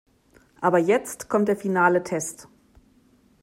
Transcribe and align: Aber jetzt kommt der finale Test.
Aber 0.61 0.79
jetzt 0.79 1.29
kommt 1.29 1.47
der 1.47 1.55
finale 1.55 2.01
Test. 2.01 2.47